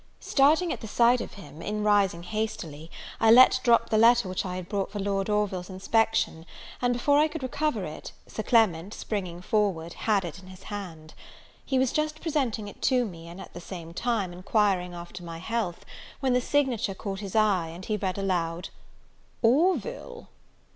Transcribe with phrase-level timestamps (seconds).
[0.19, 4.43] Starting at the sight of him, in rising hastily, I let drop the letter which
[4.43, 6.47] I had brought for Lord Orville's inspection,
[6.81, 11.13] and, before I could recover it, Sir Clement, springing forward, had it in his hand.
[11.63, 15.37] He was just presenting it to me, and, at the same time, enquiring after my
[15.37, 15.85] health,
[16.19, 18.69] when the signature caught his eye, and he read aloud,
[19.43, 20.29] "Orville."